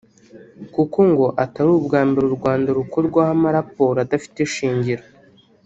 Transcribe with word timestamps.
kuko 0.75 0.97
ngo 1.11 1.25
atari 1.43 1.69
ubwa 1.79 2.01
mbere 2.07 2.25
u 2.27 2.35
Rwanda 2.37 2.67
rukorwaho 2.77 3.31
amaraporo 3.37 3.97
adafite 4.05 4.37
ishingiro 4.47 5.03